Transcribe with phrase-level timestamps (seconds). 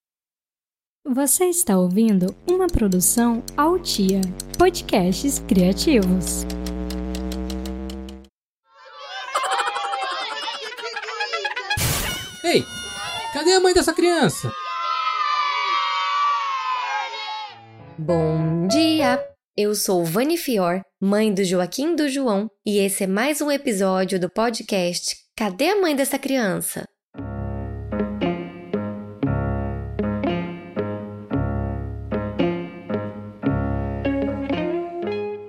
[1.09, 4.21] Você está ouvindo uma produção Altia,
[4.59, 6.45] podcasts criativos.
[12.49, 12.65] Ei,
[13.33, 14.53] cadê a mãe dessa criança?
[17.99, 19.21] Bom dia!
[19.57, 24.21] Eu sou Vani Fior, mãe do Joaquim do João, e esse é mais um episódio
[24.21, 26.85] do podcast Cadê a mãe dessa criança?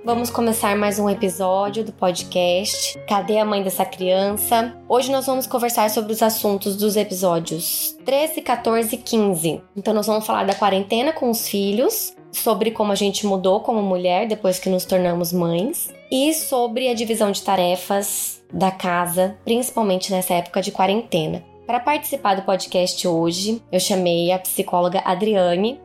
[0.08, 4.74] Vamos começar mais um episódio do podcast Cadê a mãe dessa criança?
[4.88, 9.60] Hoje nós vamos conversar sobre os assuntos dos episódios 13, 14 e 15.
[9.76, 13.82] Então nós vamos falar da quarentena com os filhos, sobre como a gente mudou como
[13.82, 20.10] mulher depois que nos tornamos mães e sobre a divisão de tarefas da casa, principalmente
[20.10, 21.44] nessa época de quarentena.
[21.66, 25.78] Para participar do podcast hoje, eu chamei a psicóloga Adriane.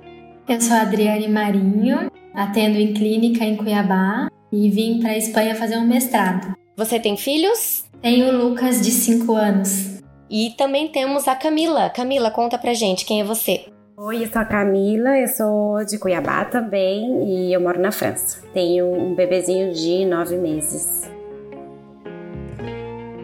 [0.46, 5.56] Eu sou a Adriane Marinho, atendo em clínica em Cuiabá e vim para a Espanha
[5.56, 6.54] fazer um mestrado.
[6.76, 7.86] Você tem filhos?
[8.02, 10.02] Tenho o Lucas, de 5 anos.
[10.30, 11.90] E também temos a Camila.
[11.90, 13.68] Camila, conta pra gente quem é você.
[13.96, 18.42] Oi, eu sou a Camila, eu sou de Cuiabá também e eu moro na França.
[18.53, 21.09] Tenho um bebezinho de nove meses.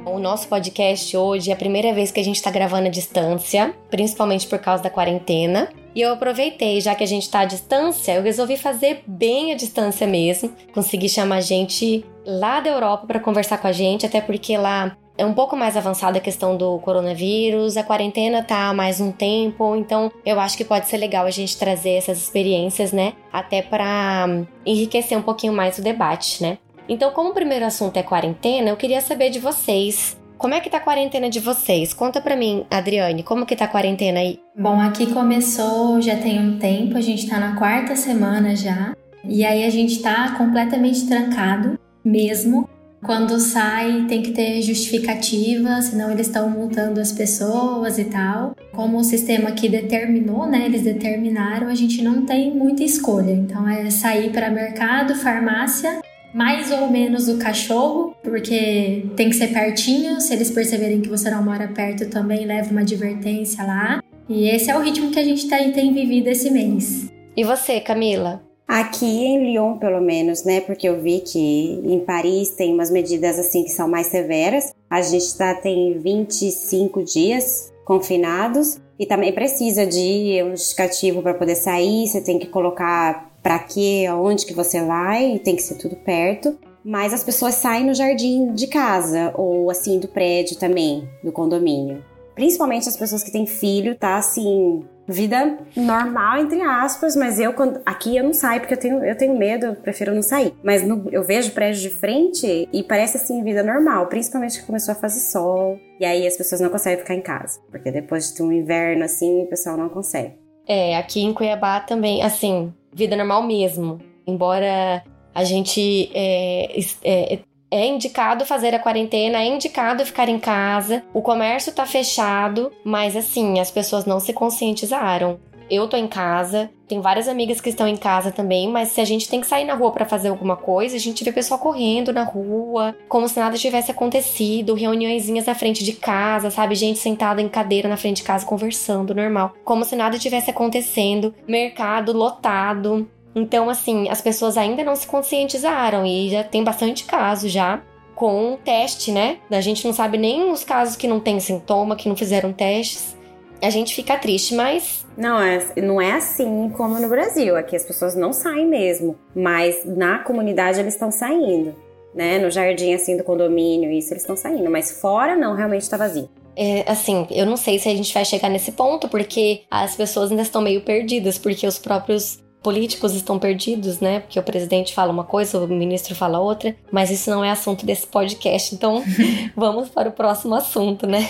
[0.06, 3.74] O nosso podcast hoje é a primeira vez que a gente está gravando à distância,
[3.90, 5.68] principalmente por causa da quarentena.
[5.96, 9.56] E eu aproveitei, já que a gente está à distância, eu resolvi fazer bem à
[9.56, 10.54] distância mesmo.
[10.74, 14.96] Consegui chamar a gente lá da Europa para conversar com a gente, até porque lá
[15.18, 19.12] é um pouco mais avançada a questão do coronavírus, a quarentena tá há mais um
[19.12, 23.14] tempo, então eu acho que pode ser legal a gente trazer essas experiências, né?
[23.34, 26.58] Até para hum, enriquecer um pouquinho mais o debate, né?
[26.88, 30.19] Então, como o primeiro assunto é quarentena, eu queria saber de vocês.
[30.40, 31.94] Como é que tá a quarentena de vocês?
[31.94, 34.40] Conta pra mim, Adriane, como que tá a quarentena aí?
[34.58, 38.96] Bom, aqui começou já tem um tempo, a gente tá na quarta semana já.
[39.26, 42.70] E aí a gente tá completamente trancado mesmo.
[43.04, 48.56] Quando sai, tem que ter justificativa, senão eles estão multando as pessoas e tal.
[48.72, 50.66] Como o sistema que determinou, né?
[50.66, 53.32] Eles determinaram, a gente não tem muita escolha.
[53.32, 56.00] Então é sair para mercado, farmácia,
[56.34, 60.20] mais ou menos o cachorro, porque tem que ser pertinho.
[60.22, 64.04] Se eles perceberem que você não mora perto, também leva uma advertência lá.
[64.28, 67.12] E esse é o ritmo que a gente tá, tem vivido esse mês.
[67.36, 68.44] E você, Camila?
[68.68, 70.62] Aqui em Lyon, pelo menos, né?
[70.62, 74.76] Porque eu vi que em Paris tem umas medidas assim que são mais severas.
[74.88, 81.56] A gente tá, tem 25 dias confinados e também precisa de um justificativo para poder
[81.56, 82.08] sair.
[82.08, 86.58] Você tem que colocar para quê, aonde que você vai, tem que ser tudo perto.
[86.84, 92.04] Mas as pessoas saem no jardim de casa ou assim do prédio também, do condomínio.
[92.36, 97.82] Principalmente as pessoas que têm filho, tá assim, vida normal, entre aspas, mas eu quando,
[97.86, 100.54] aqui eu não saio porque eu tenho, eu tenho medo, eu prefiro não sair.
[100.64, 104.94] Mas no, eu vejo prédio de frente e parece assim vida normal, principalmente que começou
[104.94, 105.78] a fazer sol.
[106.00, 109.44] E aí as pessoas não conseguem ficar em casa, porque depois de um inverno assim,
[109.44, 110.36] o pessoal não consegue.
[110.68, 114.00] É, aqui em Cuiabá também, assim, vida normal mesmo.
[114.26, 117.40] Embora a gente é, é,
[117.72, 121.04] é indicado fazer a quarentena, é indicado ficar em casa.
[121.14, 125.40] O comércio tá fechado, mas assim, as pessoas não se conscientizaram.
[125.70, 129.06] Eu tô em casa, tem várias amigas que estão em casa também, mas se a
[129.06, 132.12] gente tem que sair na rua para fazer alguma coisa, a gente vê pessoal correndo
[132.12, 136.74] na rua, como se nada tivesse acontecido, reuniõezinhas na frente de casa, sabe?
[136.74, 139.54] Gente sentada em cadeira na frente de casa conversando, normal.
[139.64, 143.08] Como se nada tivesse acontecendo, mercado lotado.
[143.36, 147.84] Então, assim, as pessoas ainda não se conscientizaram e já tem bastante caso já
[148.16, 149.38] com teste, né?
[149.52, 153.16] A gente não sabe nem os casos que não tem sintoma, que não fizeram testes.
[153.62, 155.06] A gente fica triste, mas.
[155.18, 157.56] Não, é, não é assim como no Brasil.
[157.56, 159.18] Aqui as pessoas não saem mesmo.
[159.36, 161.76] Mas na comunidade eles estão saindo.
[162.14, 162.40] Né?
[162.40, 164.70] No jardim assim do condomínio, isso eles estão saindo.
[164.70, 166.30] Mas fora não, realmente tá vazio.
[166.56, 170.30] é, assim, eu não sei se a gente vai chegar nesse ponto, porque as pessoas
[170.30, 174.20] ainda estão meio perdidas, porque os próprios políticos estão perdidos, né?
[174.20, 177.86] Porque o presidente fala uma coisa, o ministro fala outra, mas isso não é assunto
[177.86, 179.04] desse podcast, então
[179.56, 181.30] vamos para o próximo assunto, né?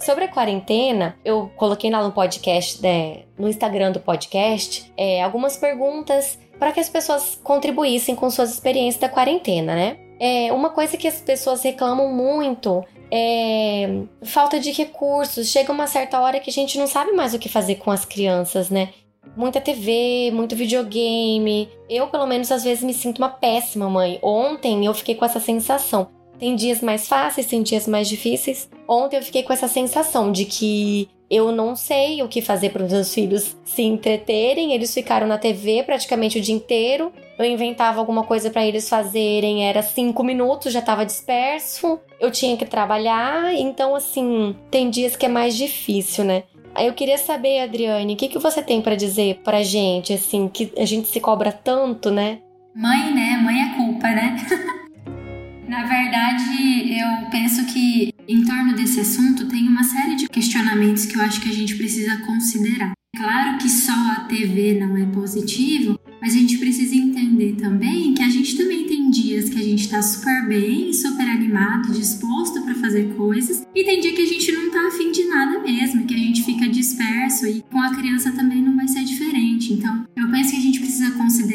[0.00, 5.58] Sobre a quarentena, eu coloquei lá no podcast, né, no Instagram do podcast, é, algumas
[5.58, 9.98] perguntas para que as pessoas contribuíssem com suas experiências da quarentena, né?
[10.18, 15.48] É, uma coisa que as pessoas reclamam muito é, falta de recursos.
[15.48, 18.04] Chega uma certa hora que a gente não sabe mais o que fazer com as
[18.04, 18.90] crianças, né?
[19.36, 21.70] Muita TV, muito videogame.
[21.88, 24.18] Eu, pelo menos, às vezes me sinto uma péssima mãe.
[24.22, 26.08] Ontem eu fiquei com essa sensação.
[26.40, 28.68] Tem dias mais fáceis, tem dias mais difíceis.
[28.88, 32.82] Ontem eu fiquei com essa sensação de que eu não sei o que fazer para
[32.82, 34.72] os meus filhos se entreterem.
[34.72, 37.12] Eles ficaram na TV praticamente o dia inteiro.
[37.38, 42.00] Eu inventava alguma coisa para eles fazerem, era cinco minutos, já estava disperso.
[42.18, 46.44] Eu tinha que trabalhar, então assim, tem dias que é mais difícil, né?
[46.74, 50.48] Aí eu queria saber, Adriane, o que, que você tem para dizer pra gente, assim,
[50.48, 52.38] que a gente se cobra tanto, né?
[52.74, 53.40] Mãe, né?
[53.42, 54.36] Mãe é culpa, né?
[55.70, 61.16] Na verdade, eu penso que em torno desse assunto tem uma série de questionamentos que
[61.16, 62.90] eu acho que a gente precisa considerar.
[63.16, 68.22] Claro que só a TV não é positivo, mas a gente precisa entender também que
[68.22, 72.74] a gente também tem dias que a gente tá super bem, super animado, disposto para
[72.74, 76.14] fazer coisas, e tem dia que a gente não tá afim de nada mesmo, que
[76.14, 79.72] a gente fica disperso e com a criança também não vai ser diferente.
[79.72, 80.79] Então, eu penso que a gente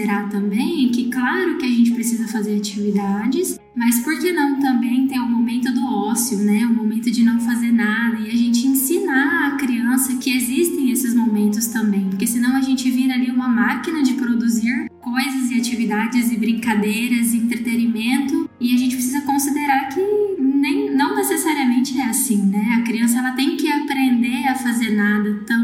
[0.06, 5.08] considerar também que, claro que a gente precisa fazer atividades, mas por que não também
[5.08, 6.66] ter o momento do ócio, né?
[6.66, 11.14] O momento de não fazer nada e a gente ensinar a criança que existem esses
[11.14, 16.32] momentos também, porque senão a gente vira ali uma máquina de produzir coisas e atividades
[16.32, 20.02] e brincadeiras e entretenimento e a gente precisa considerar que
[20.40, 22.78] nem, não necessariamente é assim, né?
[22.80, 25.55] A criança ela tem que aprender a fazer nada também,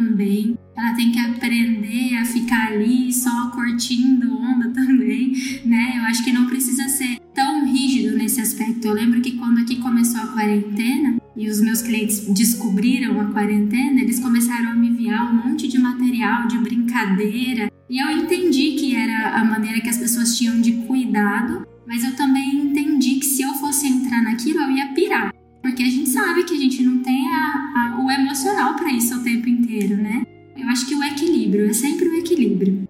[0.75, 5.33] ela tem que aprender a ficar ali só curtindo onda também,
[5.65, 5.93] né?
[5.97, 8.87] Eu acho que não precisa ser tão rígido nesse aspecto.
[8.87, 14.01] Eu lembro que quando aqui começou a quarentena e os meus clientes descobriram a quarentena,
[14.01, 18.95] eles começaram a me enviar um monte de material, de brincadeira, e eu entendi que
[18.95, 23.41] era a maneira que as pessoas tinham de cuidado, mas eu também entendi que se
[23.41, 25.33] eu fosse entrar naquilo, eu ia pirar.
[25.71, 29.15] Porque a gente sabe que a gente não tem a, a, o emocional para isso
[29.15, 30.23] o tempo inteiro, né?
[30.57, 32.89] Eu acho que o equilíbrio, é sempre o equilíbrio.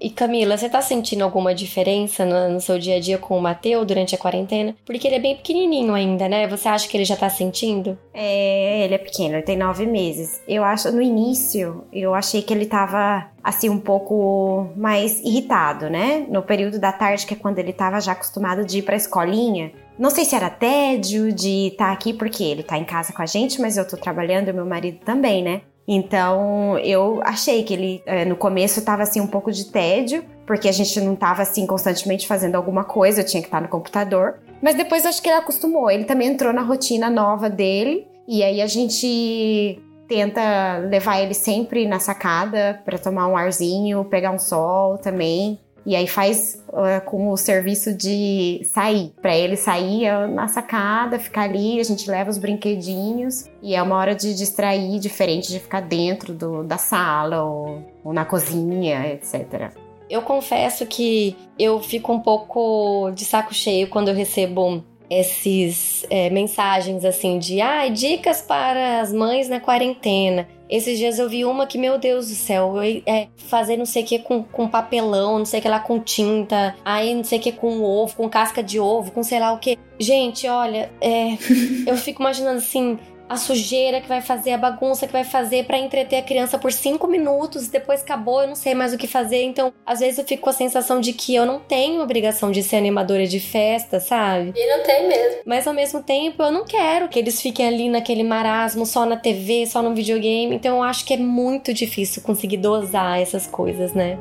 [0.00, 3.40] E Camila, você tá sentindo alguma diferença no, no seu dia a dia com o
[3.40, 4.74] Mateu durante a quarentena?
[4.84, 6.48] Porque ele é bem pequenininho ainda, né?
[6.48, 7.96] Você acha que ele já tá sentindo?
[8.12, 10.42] É, ele é pequeno, ele tem nove meses.
[10.48, 16.26] Eu acho, no início, eu achei que ele tava, assim, um pouco mais irritado, né?
[16.28, 19.70] No período da tarde, que é quando ele tava já acostumado de ir pra escolinha.
[19.98, 23.22] Não sei se era tédio de estar tá aqui, porque ele tá em casa com
[23.22, 25.62] a gente, mas eu tô trabalhando e meu marido também, né?
[25.88, 30.68] Então eu achei que ele é, no começo estava assim um pouco de tédio, porque
[30.68, 34.40] a gente não estava assim constantemente fazendo alguma coisa, eu tinha que estar no computador.
[34.60, 38.60] Mas depois acho que ele acostumou, ele também entrou na rotina nova dele, e aí
[38.60, 44.98] a gente tenta levar ele sempre na sacada para tomar um arzinho, pegar um sol
[44.98, 45.58] também.
[45.86, 49.12] E aí faz uh, com o serviço de sair.
[49.22, 53.48] Para ele sair na sacada, ficar ali, a gente leva os brinquedinhos.
[53.62, 58.12] E é uma hora de distrair, diferente de ficar dentro do, da sala ou, ou
[58.12, 59.70] na cozinha, etc.
[60.10, 66.30] Eu confesso que eu fico um pouco de saco cheio quando eu recebo esses é,
[66.30, 70.48] mensagens assim de ah, dicas para as mães na quarentena.
[70.68, 72.74] Esses dias eu vi uma que, meu Deus do céu,
[73.06, 76.00] é fazer não sei o que com, com papelão, não sei o que lá com
[76.00, 79.52] tinta, aí não sei o que com ovo, com casca de ovo, com sei lá
[79.52, 79.78] o que.
[79.98, 81.34] Gente, olha, é,
[81.86, 85.78] eu fico imaginando assim, a sujeira que vai fazer, a bagunça que vai fazer para
[85.78, 89.42] entreter a criança por cinco minutos, depois acabou, eu não sei mais o que fazer.
[89.42, 92.62] Então, às vezes eu fico com a sensação de que eu não tenho obrigação de
[92.62, 94.52] ser animadora de festa, sabe?
[94.54, 95.40] E não tem mesmo.
[95.44, 99.16] Mas ao mesmo tempo, eu não quero que eles fiquem ali naquele marasmo só na
[99.16, 100.54] TV, só no videogame.
[100.54, 104.18] Então, eu acho que é muito difícil conseguir dosar essas coisas, né?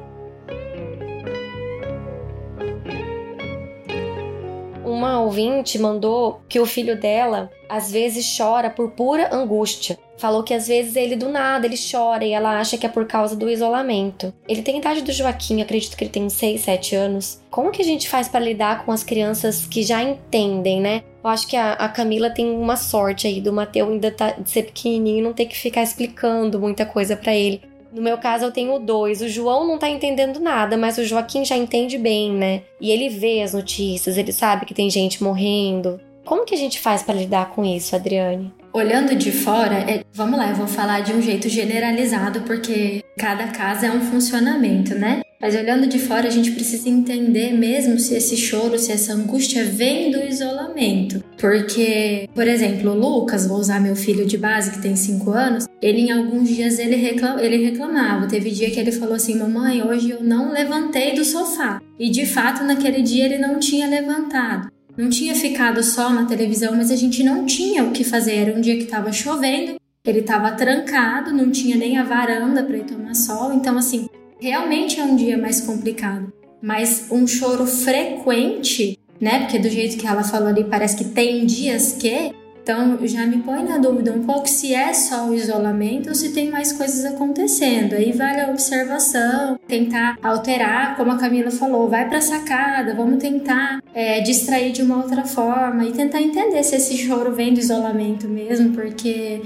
[4.96, 9.98] Uma ouvinte mandou que o filho dela às vezes chora por pura angústia.
[10.18, 13.06] Falou que às vezes ele do nada ele chora e ela acha que é por
[13.06, 14.34] causa do isolamento.
[14.48, 17.42] Ele tem idade do Joaquim, acredito que ele tem uns 6, 7 anos.
[17.50, 21.04] Como que a gente faz para lidar com as crianças que já entendem, né?
[21.24, 24.50] Eu acho que a, a Camila tem uma sorte aí do Mateu ainda tá, de
[24.50, 27.62] ser pequenininho e não ter que ficar explicando muita coisa para ele.
[27.96, 29.22] No meu caso, eu tenho dois.
[29.22, 32.64] O João não tá entendendo nada, mas o Joaquim já entende bem, né?
[32.80, 36.00] E ele vê as notícias, ele sabe que tem gente morrendo.
[36.25, 38.52] Como que a gente faz para lidar com isso, Adriane?
[38.75, 43.48] olhando de fora, é, vamos lá, eu vou falar de um jeito generalizado porque cada
[43.48, 45.22] casa é um funcionamento, né?
[45.46, 49.64] Mas olhando de fora, a gente precisa entender mesmo se esse choro, se essa angústia
[49.64, 51.24] vem do isolamento.
[51.38, 55.68] Porque, por exemplo, o Lucas, vou usar meu filho de base que tem 5 anos,
[55.80, 58.25] ele em alguns dias ele, reclam, ele reclamava.
[58.25, 61.80] Teve dia que ele falou assim: Mamãe, hoje eu não levantei do sofá.
[62.00, 64.72] E de fato, naquele dia ele não tinha levantado.
[64.98, 68.34] Não tinha ficado só na televisão, mas a gente não tinha o que fazer.
[68.34, 72.78] Era um dia que estava chovendo, ele estava trancado, não tinha nem a varanda para
[72.78, 73.54] ir tomar sol.
[73.54, 74.08] Então, assim,
[74.39, 76.32] realmente é um dia mais complicado.
[76.62, 79.42] Mas um choro frequente, né?
[79.42, 82.34] Porque do jeito que ela falou ali, parece que tem dias que
[82.65, 86.34] então já me põe na dúvida um pouco se é só o isolamento ou se
[86.34, 87.94] tem mais coisas acontecendo.
[87.94, 93.84] Aí vale a observação, tentar alterar, como a Camila falou, vai para sacada, vamos tentar
[93.94, 98.27] é, distrair de uma outra forma e tentar entender se esse choro vem do isolamento
[98.27, 99.44] mesmo, porque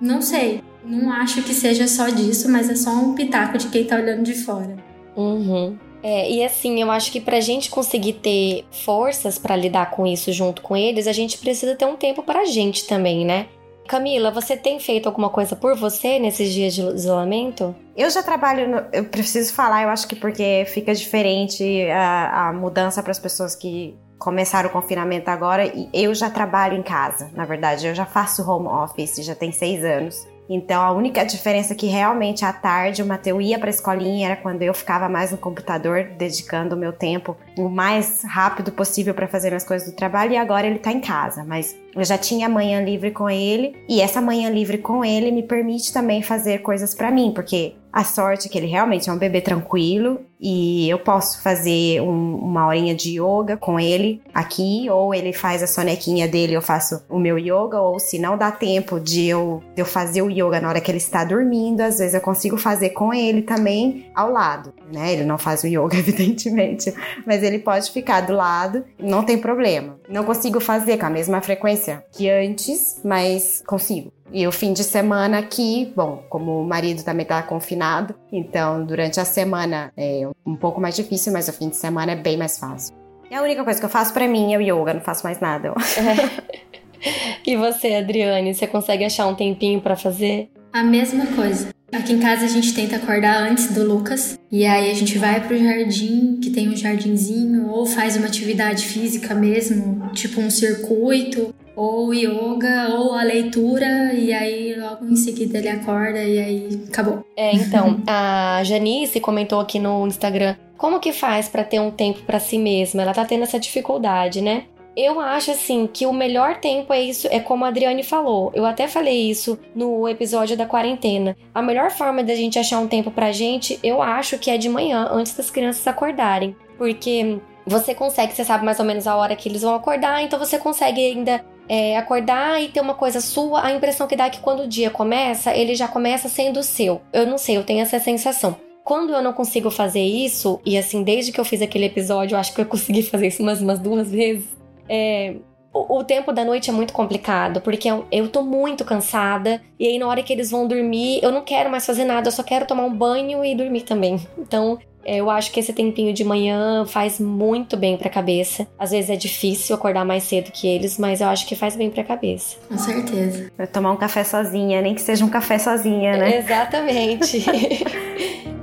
[0.00, 3.84] não sei, não acho que seja só disso, mas é só um pitaco de quem
[3.84, 4.76] tá olhando de fora.
[5.16, 5.76] Uhum.
[6.02, 10.32] É, e assim, eu acho que pra gente conseguir ter forças para lidar com isso
[10.32, 13.46] junto com eles, a gente precisa ter um tempo pra gente também, né?
[13.86, 17.74] Camila, você tem feito alguma coisa por você nesses dias de isolamento?
[17.96, 22.52] Eu já trabalho, no, eu preciso falar, eu acho que porque fica diferente a, a
[22.52, 27.30] mudança para as pessoas que começaram o confinamento agora e eu já trabalho em casa,
[27.34, 30.24] na verdade, eu já faço home office, já tem seis anos.
[30.52, 34.26] Então a única diferença é que realmente à tarde o Mateu ia para a escolinha
[34.26, 39.14] era quando eu ficava mais no computador, dedicando o meu tempo o mais rápido possível
[39.14, 42.18] para fazer as coisas do trabalho e agora ele está em casa, mas eu já
[42.18, 46.58] tinha manhã livre com ele e essa manhã livre com ele me permite também fazer
[46.62, 50.88] coisas para mim, porque a sorte é que ele realmente é um bebê tranquilo e
[50.88, 55.66] eu posso fazer um, uma horinha de yoga com ele aqui, ou ele faz a
[55.66, 59.82] sonequinha dele, eu faço o meu yoga, ou se não dá tempo de eu, de
[59.82, 62.90] eu fazer o yoga na hora que ele está dormindo, às vezes eu consigo fazer
[62.90, 65.12] com ele também ao lado, né?
[65.12, 66.94] Ele não faz o yoga, evidentemente,
[67.26, 69.98] mas ele pode ficar do lado, não tem problema.
[70.08, 74.10] Não consigo fazer com a mesma frequência que antes, mas consigo.
[74.32, 79.18] E o fim de semana aqui, bom, como o marido também tá confinado, então durante
[79.18, 82.58] a semana é um pouco mais difícil, mas o fim de semana é bem mais
[82.58, 82.94] fácil.
[83.30, 85.40] E a única coisa que eu faço para mim é o yoga, não faço mais
[85.40, 85.68] nada.
[85.68, 86.50] É.
[87.46, 90.50] E você, Adriane, você consegue achar um tempinho para fazer?
[90.72, 91.70] A mesma coisa.
[91.92, 95.40] Aqui em casa a gente tenta acordar antes do Lucas e aí a gente vai
[95.44, 101.52] pro jardim, que tem um jardinzinho, ou faz uma atividade física mesmo, tipo um circuito,
[101.76, 107.24] ou yoga, ou a leitura, e aí logo em seguida ele acorda e aí acabou.
[107.36, 112.20] É, então, a Janice comentou aqui no Instagram como que faz para ter um tempo
[112.22, 113.02] para si mesma.
[113.02, 114.64] Ela tá tendo essa dificuldade, né?
[114.96, 118.50] Eu acho assim que o melhor tempo é isso, é como a Adriane falou.
[118.54, 121.36] Eu até falei isso no episódio da quarentena.
[121.54, 124.68] A melhor forma da gente achar um tempo pra gente, eu acho que é de
[124.68, 126.56] manhã, antes das crianças acordarem.
[126.76, 130.38] Porque você consegue, você sabe mais ou menos a hora que eles vão acordar, então
[130.38, 134.30] você consegue ainda é, acordar e ter uma coisa sua, a impressão que dá é
[134.30, 137.00] que quando o dia começa, ele já começa sendo seu.
[137.12, 138.56] Eu não sei, eu tenho essa sensação.
[138.82, 142.40] Quando eu não consigo fazer isso, e assim, desde que eu fiz aquele episódio, eu
[142.40, 144.48] acho que eu consegui fazer isso umas, umas duas vezes,
[144.88, 145.36] é,
[145.72, 149.86] o, o, tempo da noite é muito complicado, porque eu, eu tô muito cansada, e
[149.86, 152.42] aí na hora que eles vão dormir, eu não quero mais fazer nada, eu só
[152.42, 154.18] quero tomar um banho e dormir também.
[154.36, 158.66] Então, eu acho que esse tempinho de manhã faz muito bem para a cabeça.
[158.78, 161.90] Às vezes é difícil acordar mais cedo que eles, mas eu acho que faz bem
[161.90, 162.56] para a cabeça.
[162.68, 163.50] Com certeza.
[163.56, 166.38] Pra tomar um café sozinha, nem que seja um café sozinha, né?
[166.38, 167.44] Exatamente.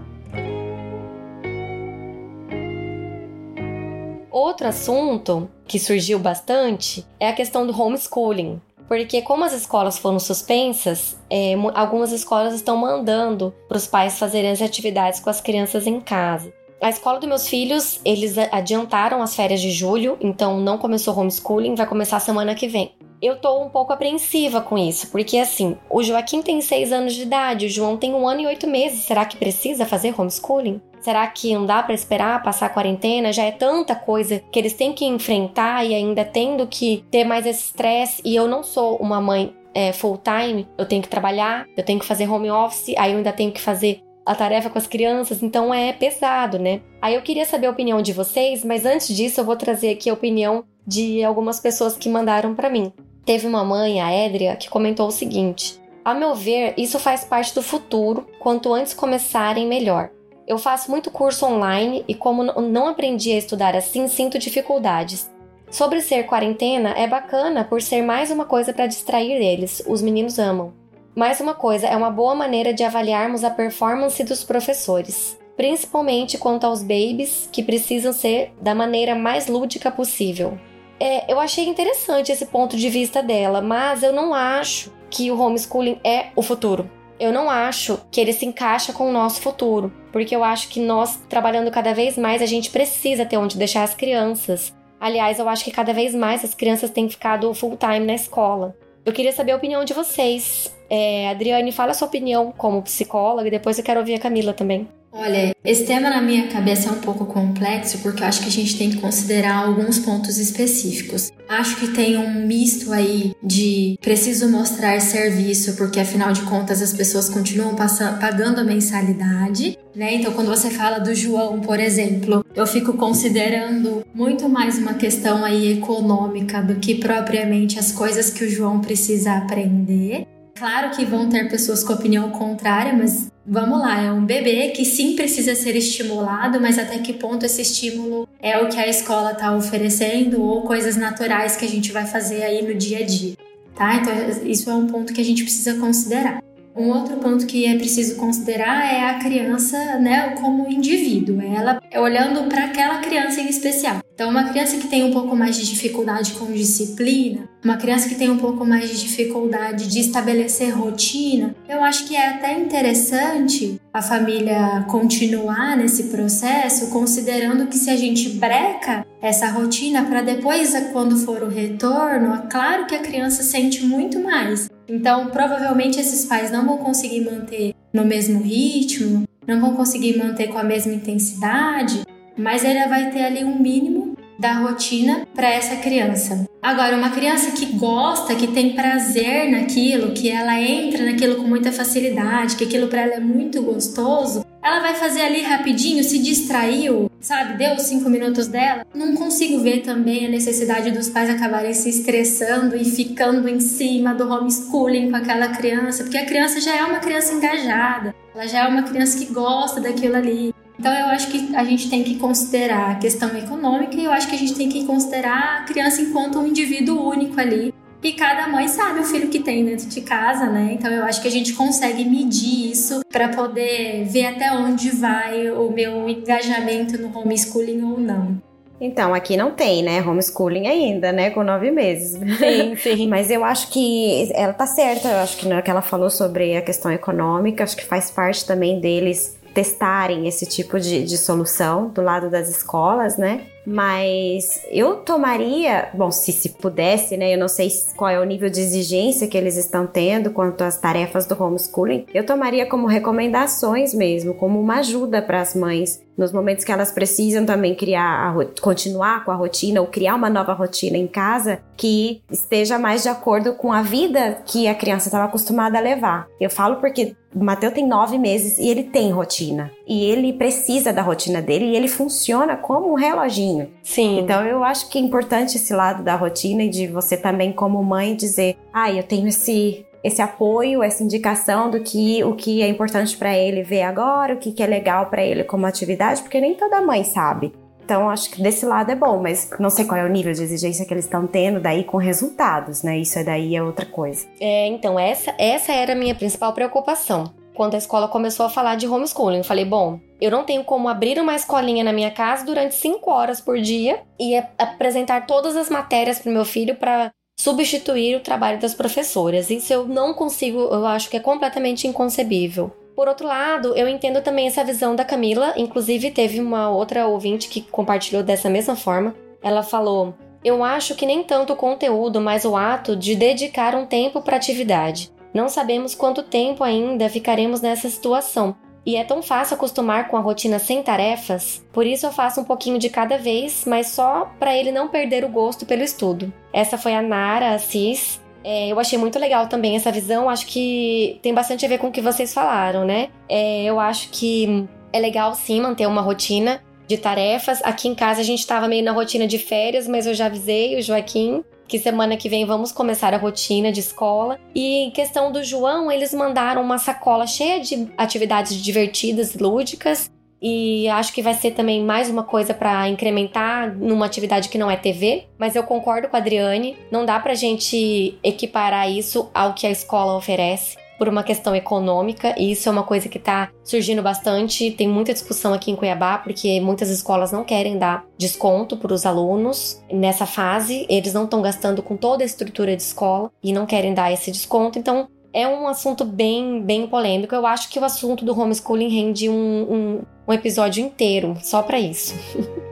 [4.30, 8.62] Outro assunto que surgiu bastante é a questão do homeschooling.
[8.88, 14.52] Porque como as escolas foram suspensas, é, algumas escolas estão mandando para os pais fazerem
[14.52, 16.54] as atividades com as crianças em casa.
[16.82, 21.74] A escola dos meus filhos, eles adiantaram as férias de julho, então não começou homeschooling,
[21.74, 22.94] vai começar semana que vem.
[23.20, 27.24] Eu tô um pouco apreensiva com isso, porque assim, o Joaquim tem 6 anos de
[27.24, 29.00] idade, o João tem um ano e oito meses.
[29.06, 30.80] Será que precisa fazer homeschooling?
[31.08, 33.32] Será que não dá para esperar passar a quarentena?
[33.32, 37.46] Já é tanta coisa que eles têm que enfrentar e ainda tendo que ter mais
[37.46, 38.22] esse estresse.
[38.26, 41.98] E eu não sou uma mãe é, full time, eu tenho que trabalhar, eu tenho
[41.98, 45.42] que fazer home office, aí eu ainda tenho que fazer a tarefa com as crianças,
[45.42, 46.82] então é pesado, né?
[47.02, 50.10] Aí eu queria saber a opinião de vocês, mas antes disso eu vou trazer aqui
[50.10, 52.92] a opinião de algumas pessoas que mandaram para mim.
[53.24, 57.56] Teve uma mãe, a Edria, que comentou o seguinte: A meu ver, isso faz parte
[57.56, 60.10] do futuro, quanto antes começarem, melhor.
[60.48, 65.30] Eu faço muito curso online e, como não aprendi a estudar assim, sinto dificuldades.
[65.70, 70.40] Sobre ser quarentena, é bacana por ser mais uma coisa para distrair eles, os meninos
[70.40, 70.74] amam.
[71.14, 76.66] Mais uma coisa, é uma boa maneira de avaliarmos a performance dos professores, principalmente quanto
[76.66, 80.58] aos babies, que precisam ser da maneira mais lúdica possível.
[80.98, 85.38] É, eu achei interessante esse ponto de vista dela, mas eu não acho que o
[85.38, 86.90] homeschooling é o futuro.
[87.20, 90.80] Eu não acho que ele se encaixa com o nosso futuro, porque eu acho que
[90.80, 94.74] nós, trabalhando cada vez mais, a gente precisa ter onde deixar as crianças.
[95.00, 98.76] Aliás, eu acho que cada vez mais as crianças têm ficado full time na escola.
[99.06, 100.76] Eu queria saber a opinião de vocês.
[100.90, 104.54] É, Adriane, fala a sua opinião como psicóloga e depois eu quero ouvir a Camila
[104.54, 104.88] também.
[105.12, 108.52] Olha, esse tema na minha cabeça é um pouco complexo porque eu acho que a
[108.52, 111.32] gente tem que considerar alguns pontos específicos.
[111.48, 116.94] Acho que tem um misto aí de preciso mostrar serviço porque afinal de contas as
[116.94, 120.16] pessoas continuam passando, pagando a mensalidade, né?
[120.16, 125.44] Então quando você fala do João, por exemplo, eu fico considerando muito mais uma questão
[125.44, 130.28] aí econômica do que propriamente as coisas que o João precisa aprender.
[130.58, 134.84] Claro que vão ter pessoas com opinião contrária, mas vamos lá, é um bebê que
[134.84, 139.34] sim precisa ser estimulado, mas até que ponto esse estímulo é o que a escola
[139.34, 143.36] está oferecendo ou coisas naturais que a gente vai fazer aí no dia a dia,
[143.76, 143.96] tá?
[143.96, 144.14] Então
[144.46, 146.42] isso é um ponto que a gente precisa considerar.
[146.78, 152.48] Um outro ponto que é preciso considerar é a criança, né, como indivíduo, ela olhando
[152.48, 154.00] para aquela criança em especial.
[154.14, 158.16] Então, uma criança que tem um pouco mais de dificuldade com disciplina, uma criança que
[158.16, 163.82] tem um pouco mais de dificuldade de estabelecer rotina, eu acho que é até interessante
[163.92, 170.74] a família continuar nesse processo, considerando que se a gente breca essa rotina para depois,
[170.94, 174.68] quando for o retorno, é claro que a criança sente muito mais.
[174.88, 180.48] Então, provavelmente esses pais não vão conseguir manter no mesmo ritmo, não vão conseguir manter
[180.48, 182.04] com a mesma intensidade,
[182.38, 184.07] mas ele vai ter ali um mínimo
[184.38, 186.48] da rotina para essa criança.
[186.62, 191.72] Agora, uma criança que gosta, que tem prazer naquilo, que ela entra naquilo com muita
[191.72, 197.10] facilidade, que aquilo para ela é muito gostoso, ela vai fazer ali rapidinho, se distraiu,
[197.22, 197.58] sabe?
[197.58, 198.86] Deu os cinco minutos dela.
[198.94, 204.14] Não consigo ver também a necessidade dos pais acabarem se estressando e ficando em cima
[204.14, 208.66] do homeschooling com aquela criança, porque a criança já é uma criança engajada, ela já
[208.66, 210.54] é uma criança que gosta daquilo ali.
[210.80, 214.28] Então eu acho que a gente tem que considerar a questão econômica e eu acho
[214.28, 217.74] que a gente tem que considerar a criança enquanto um indivíduo único ali.
[218.04, 220.70] E cada mãe sabe o filho que tem dentro de casa, né?
[220.74, 225.50] Então eu acho que a gente consegue medir isso para poder ver até onde vai
[225.50, 228.38] o meu engajamento no homeschooling ou não.
[228.80, 230.02] Então, aqui não tem, né?
[230.02, 231.32] Homeschooling ainda, né?
[231.32, 232.12] Com nove meses.
[232.38, 233.08] Sim, sim.
[233.10, 235.08] Mas eu acho que ela tá certa.
[235.08, 238.46] Eu acho que na que ela falou sobre a questão econômica, acho que faz parte
[238.46, 243.48] também deles testarem esse tipo de, de solução do lado das escolas, né?
[243.70, 247.34] Mas eu tomaria, bom, se se pudesse, né?
[247.34, 250.78] Eu não sei qual é o nível de exigência que eles estão tendo quanto às
[250.78, 252.06] tarefas do homeschooling.
[252.14, 256.92] Eu tomaria como recomendações mesmo, como uma ajuda para as mães nos momentos que elas
[256.92, 262.24] precisam também criar, continuar com a rotina ou criar uma nova rotina em casa que
[262.32, 266.28] esteja mais de acordo com a vida que a criança estava acostumada a levar.
[266.42, 269.70] Eu falo porque o Mateus tem nove meses e ele tem rotina.
[269.88, 273.57] E ele precisa da rotina dele e ele funciona como um reloginho.
[273.84, 274.20] Sim.
[274.20, 277.82] Então eu acho que é importante esse lado da rotina e de você também, como
[277.84, 282.68] mãe, dizer: ah, eu tenho esse esse apoio, essa indicação do que o que é
[282.68, 286.40] importante para ele ver agora, o que, que é legal para ele como atividade, porque
[286.40, 287.52] nem toda mãe sabe.
[287.84, 290.44] Então, acho que desse lado é bom, mas não sei qual é o nível de
[290.44, 292.98] exigência que eles estão tendo daí com resultados, né?
[292.98, 294.28] Isso daí é outra coisa.
[294.42, 297.32] É, então, essa, essa era a minha principal preocupação.
[297.58, 300.88] Quando a escola começou a falar de homeschooling, eu falei: bom, eu não tenho como
[300.88, 305.68] abrir uma escolinha na minha casa durante cinco horas por dia e apresentar todas as
[305.68, 309.50] matérias para meu filho para substituir o trabalho das professoras.
[309.50, 312.72] Isso eu não consigo, eu acho que é completamente inconcebível.
[312.96, 317.48] Por outro lado, eu entendo também essa visão da Camila, inclusive teve uma outra ouvinte
[317.48, 319.16] que compartilhou dessa mesma forma.
[319.42, 323.88] Ela falou: Eu acho que nem tanto o conteúdo, mas o ato de dedicar um
[323.88, 325.12] tempo para atividade.
[325.34, 328.56] Não sabemos quanto tempo ainda ficaremos nessa situação,
[328.88, 332.46] e é tão fácil acostumar com a rotina sem tarefas, por isso eu faço um
[332.46, 336.32] pouquinho de cada vez, mas só para ele não perder o gosto pelo estudo.
[336.54, 338.22] Essa foi a Nara Assis.
[338.46, 341.88] É, eu achei muito legal também essa visão, acho que tem bastante a ver com
[341.88, 343.10] o que vocês falaram, né?
[343.28, 347.60] É, eu acho que é legal sim manter uma rotina de tarefas.
[347.66, 350.80] Aqui em casa a gente estava meio na rotina de férias, mas eu já avisei
[350.80, 354.40] o Joaquim que semana que vem vamos começar a rotina de escola.
[354.56, 360.10] E em questão do João, eles mandaram uma sacola cheia de atividades divertidas e lúdicas.
[360.40, 364.70] e acho que vai ser também mais uma coisa para incrementar numa atividade que não
[364.70, 369.56] é TV, mas eu concordo com a Adriane, não dá pra gente equiparar isso ao
[369.56, 373.50] que a escola oferece por uma questão econômica, e isso é uma coisa que está
[373.64, 374.72] surgindo bastante.
[374.72, 379.06] Tem muita discussão aqui em Cuiabá, porque muitas escolas não querem dar desconto para os
[379.06, 383.66] alunos nessa fase, eles não estão gastando com toda a estrutura de escola e não
[383.66, 387.36] querem dar esse desconto, então é um assunto bem, bem polêmico.
[387.36, 391.80] Eu acho que o assunto do homeschooling rende um, um, um episódio inteiro só para
[391.80, 392.16] isso.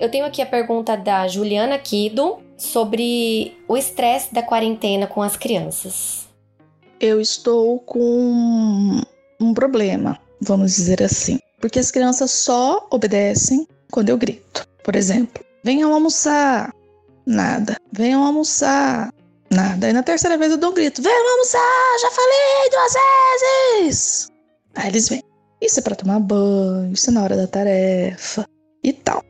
[0.00, 5.36] Eu tenho aqui a pergunta da Juliana Kido sobre o estresse da quarentena com as
[5.36, 6.28] crianças.
[7.00, 9.00] Eu estou com
[9.40, 14.64] um problema, vamos dizer assim, porque as crianças só obedecem quando eu grito.
[14.84, 16.72] Por exemplo, venham almoçar,
[17.26, 17.76] nada.
[17.92, 19.12] Venham almoçar,
[19.50, 19.90] nada.
[19.90, 22.92] E na terceira vez eu dou um grito: venham almoçar, já falei duas
[23.82, 24.28] vezes.
[24.76, 25.22] Aí eles vêm.
[25.60, 28.48] Isso é para tomar banho, isso é na hora da tarefa
[28.82, 29.27] e tal.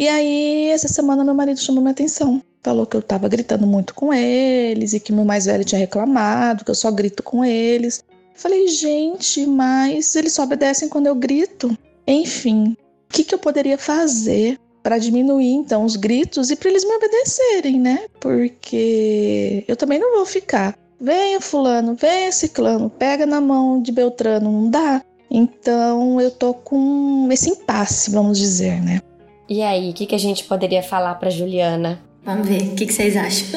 [0.00, 2.42] E aí, essa semana, meu marido chamou minha atenção.
[2.62, 6.64] Falou que eu tava gritando muito com eles e que meu mais velho tinha reclamado,
[6.64, 8.02] que eu só grito com eles.
[8.34, 11.76] Falei, gente, mas eles só obedecem quando eu grito.
[12.06, 12.74] Enfim,
[13.10, 16.94] o que, que eu poderia fazer para diminuir então os gritos e para eles me
[16.94, 18.06] obedecerem, né?
[18.18, 20.78] Porque eu também não vou ficar.
[20.98, 25.04] Venha fulano, venha ciclano, pega na mão de Beltrano, não dá.
[25.30, 29.02] Então eu tô com esse impasse, vamos dizer, né?
[29.50, 32.00] E aí, o que, que a gente poderia falar para Juliana?
[32.22, 33.48] Vamos ver, o que, que vocês acham?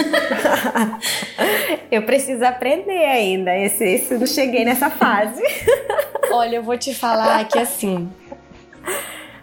[1.92, 3.56] eu preciso aprender ainda.
[3.56, 5.44] Esse, esse não cheguei nessa fase.
[6.34, 8.10] Olha, eu vou te falar que assim.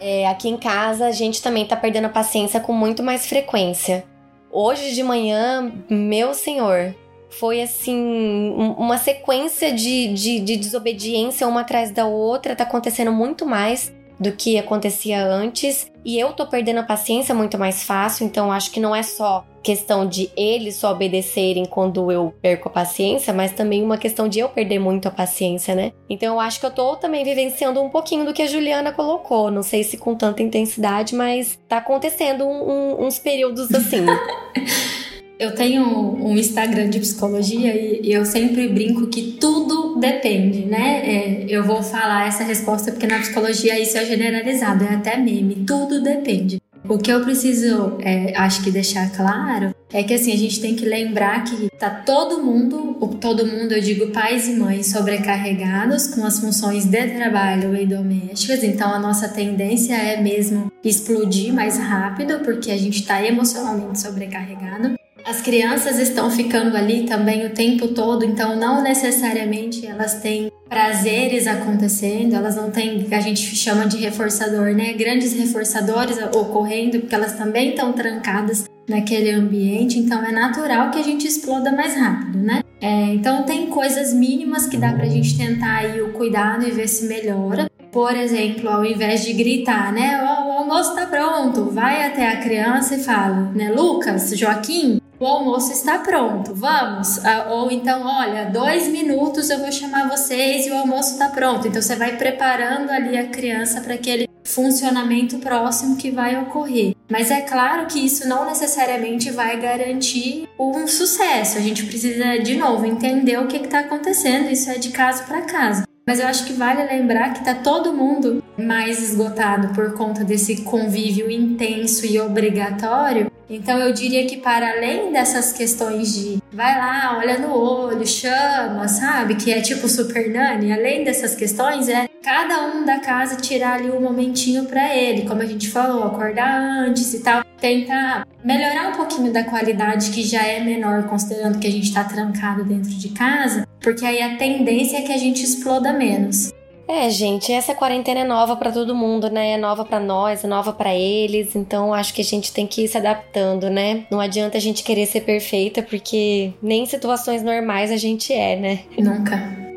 [0.00, 4.02] É, aqui em casa a gente também tá perdendo a paciência com muito mais frequência.
[4.50, 6.96] Hoje de manhã, meu senhor,
[7.28, 13.46] foi assim, uma sequência de, de, de desobediência uma atrás da outra, tá acontecendo muito
[13.46, 15.90] mais do que acontecia antes.
[16.04, 19.44] E eu tô perdendo a paciência muito mais fácil, então acho que não é só
[19.62, 24.38] questão de eles só obedecerem quando eu perco a paciência, mas também uma questão de
[24.38, 25.92] eu perder muito a paciência, né?
[26.09, 29.50] Então eu acho que eu tô também vivenciando um pouquinho do que a Juliana colocou.
[29.50, 34.06] Não sei se com tanta intensidade, mas tá acontecendo um, um, uns períodos assim.
[35.40, 41.00] Eu tenho um Instagram de psicologia e eu sempre brinco que tudo depende, né?
[41.03, 45.64] É, eu vou falar essa resposta porque na psicologia isso é generalizado, é até meme.
[45.66, 46.61] Tudo depende.
[46.87, 50.74] O que eu preciso, é, acho que deixar claro, é que assim, a gente tem
[50.74, 56.22] que lembrar que tá todo mundo, todo mundo, eu digo pais e mães, sobrecarregados com
[56.22, 62.40] as funções de trabalho e domésticas, então a nossa tendência é mesmo explodir mais rápido,
[62.40, 65.00] porque a gente está emocionalmente sobrecarregado.
[65.24, 71.46] As crianças estão ficando ali também o tempo todo, então não necessariamente elas têm prazeres
[71.46, 74.92] acontecendo, elas não têm, a gente chama de reforçador, né?
[74.92, 81.02] Grandes reforçadores ocorrendo, porque elas também estão trancadas naquele ambiente, então é natural que a
[81.02, 82.62] gente exploda mais rápido, né?
[82.80, 86.88] É, então tem coisas mínimas que dá pra gente tentar aí o cuidado e ver
[86.88, 87.70] se melhora.
[87.92, 90.22] Por exemplo, ao invés de gritar, né?
[90.22, 93.70] O, o almoço tá pronto, vai até a criança e fala, né?
[93.70, 97.22] Lucas, Joaquim, o almoço está pronto, vamos?
[97.24, 101.68] Ah, ou então, olha, dois minutos eu vou chamar vocês e o almoço está pronto.
[101.68, 106.94] Então você vai preparando ali a criança para aquele funcionamento próximo que vai ocorrer.
[107.09, 111.59] Mas é claro que isso não necessariamente vai garantir um sucesso.
[111.59, 114.50] A gente precisa, de novo, entender o que está acontecendo.
[114.50, 115.89] Isso é de caso para caso.
[116.11, 120.62] Mas eu acho que vale lembrar que tá todo mundo mais esgotado por conta desse
[120.62, 123.31] convívio intenso e obrigatório.
[123.49, 128.88] Então eu diria que para além dessas questões de vai lá, olha no olho, chama,
[128.88, 129.37] sabe?
[129.37, 133.88] Que é tipo super nani, além dessas questões é cada um da casa tirar ali
[133.88, 138.92] um momentinho para ele, como a gente falou, acordar antes e tal, tentar melhorar um
[138.92, 143.11] pouquinho da qualidade que já é menor considerando que a gente tá trancado dentro de
[143.11, 146.51] casa, porque aí a tendência é que a gente exploda menos.
[146.88, 149.53] É, gente, essa quarentena é nova para todo mundo, né?
[149.53, 152.83] É nova para nós, é nova para eles, então acho que a gente tem que
[152.83, 154.07] ir se adaptando, né?
[154.11, 158.57] Não adianta a gente querer ser perfeita, porque nem em situações normais a gente é,
[158.57, 158.81] né?
[158.99, 159.69] Nunca.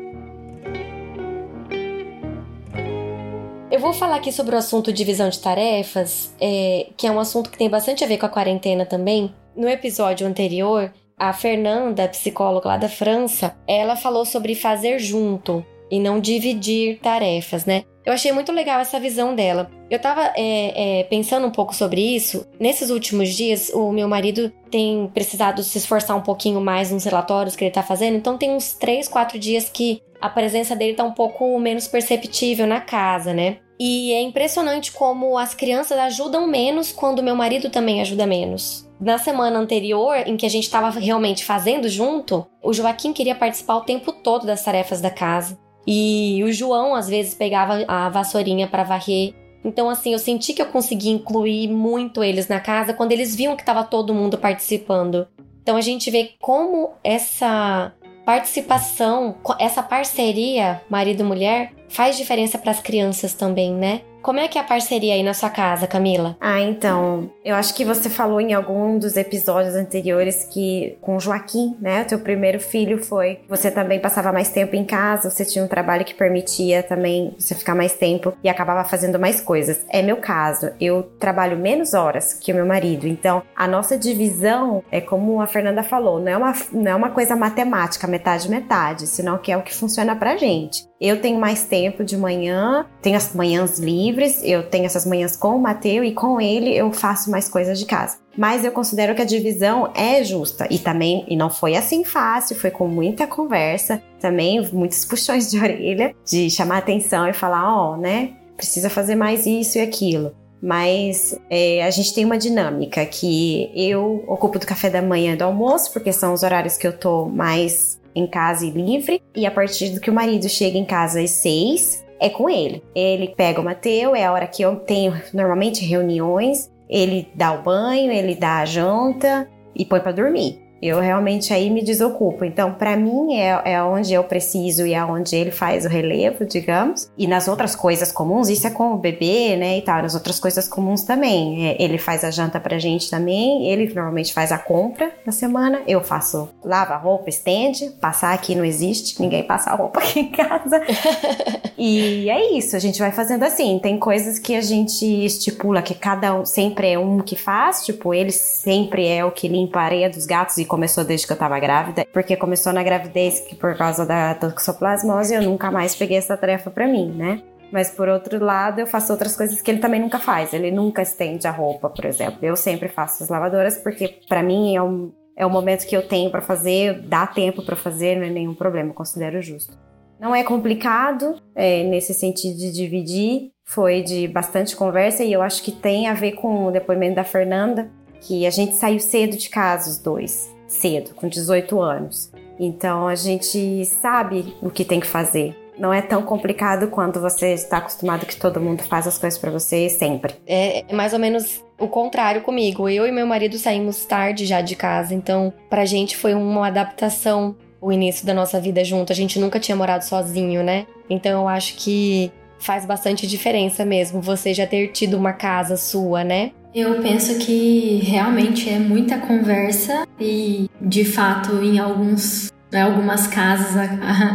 [3.84, 7.58] Vou falar aqui sobre o assunto divisão de tarefas, é, que é um assunto que
[7.58, 9.34] tem bastante a ver com a quarentena também.
[9.54, 15.64] No episódio anterior, a Fernanda, psicóloga lá da França, ela falou sobre fazer junto.
[15.90, 17.84] e não dividir tarefas, né?
[18.06, 19.70] Eu achei muito legal essa visão dela.
[19.90, 22.48] Eu tava é, é, pensando um pouco sobre isso.
[22.58, 27.54] Nesses últimos dias, o meu marido tem precisado se esforçar um pouquinho mais nos relatórios
[27.54, 28.16] que ele tá fazendo.
[28.16, 32.66] Então, tem uns 3, 4 dias que a presença dele tá um pouco menos perceptível
[32.66, 33.58] na casa, né?
[33.78, 38.88] E é impressionante como as crianças ajudam menos quando meu marido também ajuda menos.
[39.00, 43.76] Na semana anterior, em que a gente estava realmente fazendo junto, o Joaquim queria participar
[43.76, 45.58] o tempo todo das tarefas da casa.
[45.86, 49.34] E o João às vezes pegava a vassourinha para varrer.
[49.64, 53.56] Então, assim, eu senti que eu consegui incluir muito eles na casa quando eles viam
[53.56, 55.26] que estava todo mundo participando.
[55.62, 57.92] Então, a gente vê como essa
[58.24, 64.02] participação, essa parceria marido-mulher faz diferença para as crianças também, né?
[64.24, 66.34] Como é que é a parceria aí na sua casa, Camila?
[66.40, 71.20] Ah, então, eu acho que você falou em algum dos episódios anteriores que com o
[71.20, 75.44] Joaquim, né, o teu primeiro filho foi, você também passava mais tempo em casa, você
[75.44, 79.84] tinha um trabalho que permitia também você ficar mais tempo e acabava fazendo mais coisas.
[79.90, 84.82] É meu caso, eu trabalho menos horas que o meu marido, então a nossa divisão
[84.90, 89.06] é como a Fernanda falou, não é uma, não é uma coisa matemática, metade metade,
[89.06, 90.82] senão que é o que funciona pra gente.
[91.00, 95.56] Eu tenho mais tempo de manhã, tenho as manhãs livres, eu tenho essas manhãs com
[95.56, 98.18] o Mateu e com ele eu faço mais coisas de casa.
[98.36, 102.56] Mas eu considero que a divisão é justa e também e não foi assim fácil,
[102.56, 107.92] foi com muita conversa, também muitos puxões de orelha, de chamar atenção e falar, ó,
[107.92, 110.32] oh, né, precisa fazer mais isso e aquilo
[110.64, 115.36] mas é, a gente tem uma dinâmica que eu ocupo do café da manhã e
[115.36, 119.22] do almoço, porque são os horários que eu tô mais em casa e livre.
[119.34, 122.82] E a partir do que o marido chega em casa às seis, é com ele.
[122.94, 126.70] Ele pega o Mateu, é a hora que eu tenho normalmente reuniões.
[126.88, 130.63] Ele dá o banho, ele dá a janta e põe para dormir.
[130.84, 132.44] Eu realmente aí me desocupo.
[132.44, 136.44] Então, para mim, é, é onde eu preciso e é onde ele faz o relevo,
[136.44, 137.10] digamos.
[137.16, 140.02] E nas outras coisas comuns, isso é com o bebê, né, e tal.
[140.02, 141.70] Nas outras coisas comuns também.
[141.70, 143.66] É, ele faz a janta pra gente também.
[143.66, 145.80] Ele normalmente faz a compra na semana.
[145.86, 147.88] Eu faço lava roupa, estende.
[147.98, 149.18] Passar aqui não existe.
[149.22, 150.82] Ninguém passa a roupa aqui em casa.
[151.78, 152.76] e é isso.
[152.76, 153.78] A gente vai fazendo assim.
[153.78, 157.86] Tem coisas que a gente estipula que cada um sempre é um que faz.
[157.86, 161.32] Tipo, ele sempre é o que limpa a areia dos gatos e começou desde que
[161.32, 165.94] eu tava grávida, porque começou na gravidez que por causa da toxoplasmose eu nunca mais
[165.94, 167.42] peguei essa tarefa para mim, né?
[167.70, 170.52] Mas por outro lado, eu faço outras coisas que ele também nunca faz.
[170.52, 172.38] Ele nunca estende a roupa, por exemplo.
[172.42, 176.06] Eu sempre faço as lavadoras porque para mim é um é o momento que eu
[176.06, 179.76] tenho para fazer, dá tempo para fazer, não é nenhum problema, considero justo.
[180.20, 185.62] Não é complicado é, nesse sentido de dividir, foi de bastante conversa e eu acho
[185.62, 189.48] que tem a ver com o depoimento da Fernanda, que a gente saiu cedo de
[189.48, 192.30] casa, os dois cedo, com 18 anos.
[192.58, 195.56] Então a gente sabe o que tem que fazer.
[195.78, 199.50] Não é tão complicado quando você está acostumado que todo mundo faz as coisas para
[199.50, 200.34] você sempre.
[200.46, 202.88] É, é mais ou menos o contrário comigo.
[202.88, 207.56] Eu e meu marido saímos tarde já de casa, então pra gente foi uma adaptação
[207.80, 209.12] o início da nossa vida junto.
[209.12, 210.86] A gente nunca tinha morado sozinho, né?
[211.10, 216.24] Então eu acho que faz bastante diferença mesmo você já ter tido uma casa sua,
[216.24, 216.52] né?
[216.74, 223.88] Eu penso que realmente é muita conversa e, de fato, em alguns, algumas casas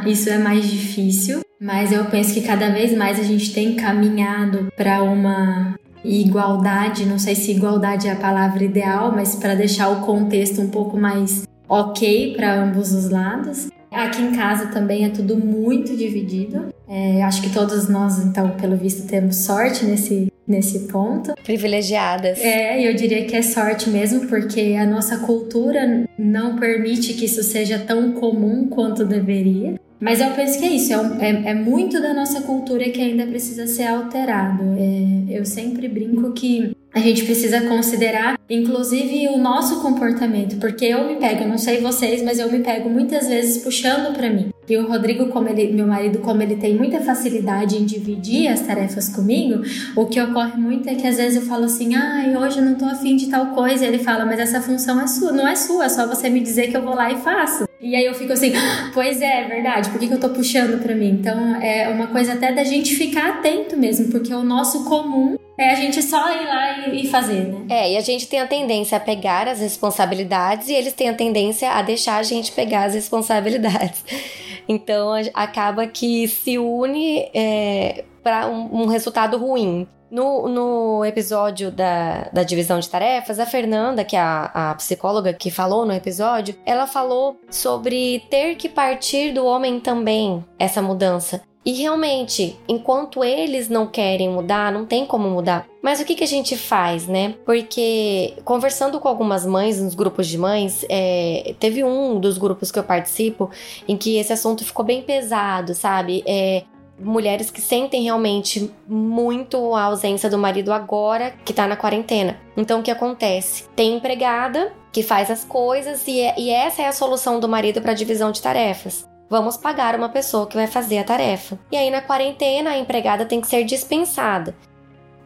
[0.08, 1.42] isso é mais difícil.
[1.60, 7.06] Mas eu penso que cada vez mais a gente tem caminhado para uma igualdade.
[7.06, 10.98] Não sei se igualdade é a palavra ideal, mas para deixar o contexto um pouco
[10.98, 13.68] mais ok para ambos os lados.
[13.92, 16.74] Aqui em casa também é tudo muito dividido.
[16.88, 21.36] É, acho que todos nós, então, pelo visto, temos sorte nesse nesse ponto.
[21.44, 22.40] Privilegiadas.
[22.40, 27.44] É, eu diria que é sorte mesmo, porque a nossa cultura não permite que isso
[27.44, 29.80] seja tão comum quanto deveria.
[30.00, 33.02] Mas eu penso que é isso, é, um, é, é, muito da nossa cultura que
[33.02, 34.64] ainda precisa ser alterado.
[34.78, 41.08] É, eu sempre brinco que a gente precisa considerar, inclusive, o nosso comportamento, porque eu
[41.08, 44.50] me pego, não sei vocês, mas eu me pego muitas vezes puxando para mim.
[44.68, 48.62] E o Rodrigo, como ele, meu marido, como ele tem muita facilidade em dividir as
[48.62, 49.62] tarefas comigo,
[49.96, 52.66] o que ocorre muito é que às vezes eu falo assim, ai, ah, hoje eu
[52.66, 55.48] não tô afim de tal coisa, e ele fala, mas essa função é sua, não
[55.48, 57.69] é sua, é só você me dizer que eu vou lá e faço.
[57.82, 58.52] E aí eu fico assim,
[58.94, 61.10] pois é, é verdade, por que, que eu tô puxando para mim?
[61.10, 65.72] Então é uma coisa até da gente ficar atento mesmo, porque o nosso comum é
[65.72, 67.66] a gente só ir lá e, e, fazer, né?
[67.70, 71.14] É, e a gente tem a tendência a pegar as responsabilidades e eles têm a
[71.14, 74.04] tendência a deixar a gente pegar as responsabilidades.
[74.72, 79.88] Então acaba que se une é, para um, um resultado ruim.
[80.12, 85.34] No, no episódio da, da divisão de tarefas, a Fernanda, que é a, a psicóloga
[85.34, 91.42] que falou no episódio, ela falou sobre ter que partir do homem também, essa mudança.
[91.66, 95.68] E realmente, enquanto eles não querem mudar, não tem como mudar.
[95.84, 97.36] Mas o que, que a gente faz, né?
[97.46, 102.80] Porque conversando com algumas mães nos grupos de mães, é, teve um dos grupos que
[102.80, 103.52] eu participo
[103.88, 106.24] em que esse assunto ficou bem pesado, sabe?
[106.26, 106.64] É,
[107.00, 112.40] mulheres que sentem realmente muito a ausência do marido agora que tá na quarentena.
[112.56, 113.68] Então o que acontece?
[113.76, 117.82] Tem empregada que faz as coisas e, é, e essa é a solução do marido
[117.82, 119.08] para divisão de tarefas.
[119.30, 121.60] Vamos pagar uma pessoa que vai fazer a tarefa.
[121.72, 124.56] E aí na quarentena a empregada tem que ser dispensada.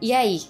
[0.00, 0.42] E aí?